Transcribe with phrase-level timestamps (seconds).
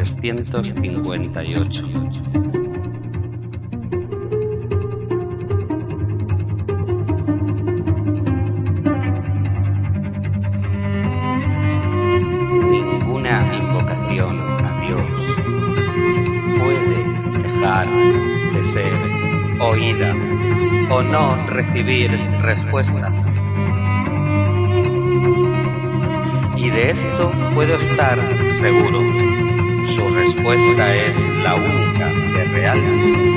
[0.00, 1.86] 358.
[12.70, 15.06] Ninguna invocación a Dios
[16.58, 16.98] puede
[17.42, 17.86] dejar
[18.54, 18.94] de ser
[19.60, 20.14] oída
[20.88, 22.10] o no recibir
[22.40, 23.12] respuesta.
[26.56, 28.18] Y de esto puedo estar
[28.60, 29.59] seguro.
[30.00, 31.14] Su respuesta es
[31.44, 33.29] la única que realmente deseo.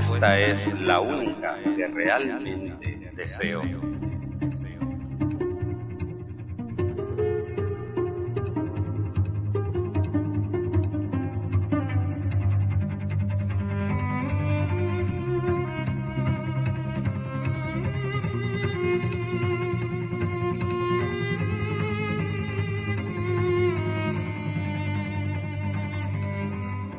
[0.00, 3.60] Respuesta es la única que realmente deseo.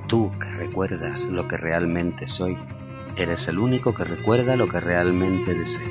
[0.08, 2.58] Tú que recuerdas lo que realmente soy,
[3.16, 5.90] eres el único que recuerda lo que realmente deseo.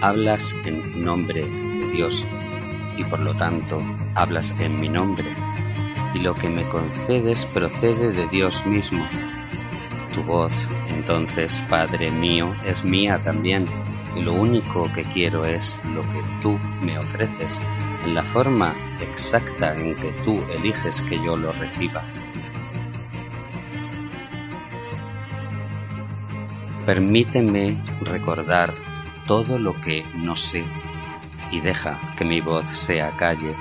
[0.00, 2.26] Hablas en nombre de Dios
[2.96, 3.82] y por lo tanto
[4.14, 5.28] hablas en mi nombre
[6.14, 9.04] y lo que me concedes procede de Dios mismo.
[10.14, 10.52] Tu voz,
[10.88, 13.66] entonces, Padre mío, es mía también
[14.14, 17.60] y lo único que quiero es lo que tú me ofreces
[18.04, 22.04] en la forma exacta en que tú eliges que yo lo reciba.
[26.86, 28.74] Permíteme recordar
[29.28, 30.64] todo lo que no sé
[31.52, 33.54] y deja que mi voz sea calle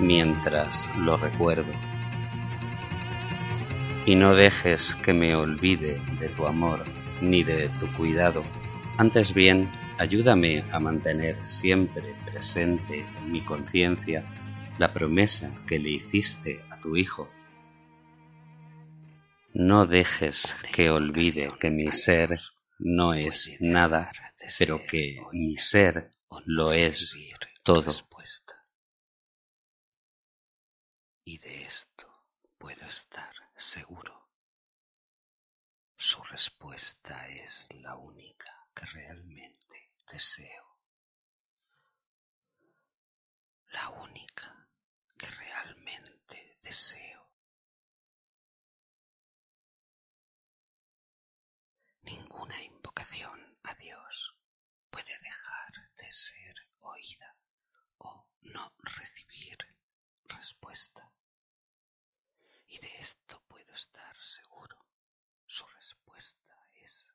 [0.00, 1.72] mientras lo recuerdo.
[4.06, 6.84] Y no dejes que me olvide de tu amor
[7.20, 8.44] ni de tu cuidado.
[8.96, 9.68] Antes bien,
[9.98, 14.24] ayúdame a mantener siempre presente en mi conciencia
[14.78, 17.28] la promesa que le hiciste a tu Hijo.
[19.52, 22.38] No dejes que olvide que mi ser
[22.78, 24.10] no es nada,
[24.58, 26.10] pero que mi ser
[26.44, 27.16] lo es
[27.62, 27.92] todo.
[31.24, 32.24] Y de esto
[32.56, 34.30] puedo estar seguro.
[35.96, 40.78] Su respuesta es la única que realmente deseo.
[43.72, 44.68] La única
[45.18, 47.07] que realmente deseo.
[52.02, 54.34] Ninguna invocación a Dios
[54.90, 57.36] puede dejar de ser oída
[57.98, 59.58] o no recibir
[60.24, 61.10] respuesta.
[62.66, 64.84] Y de esto puedo estar seguro.
[65.46, 67.06] Su respuesta es